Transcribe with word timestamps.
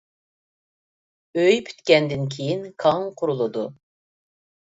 ئۆي 1.41 1.59
پۈتكەندىن 1.67 2.23
كېيىن 2.37 2.65
كاڭ 2.85 3.07
قۇرۇلىدۇ. 3.21 3.69